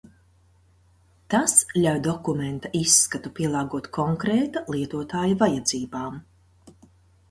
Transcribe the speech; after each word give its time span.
Tas 1.33 1.53
ļauj 1.83 2.01
dokumenta 2.09 2.73
izskatu 2.81 3.35
pielāgot 3.41 3.93
konkrēta 4.01 4.67
lietotāja 4.75 5.41
vajadzībām. 5.47 6.23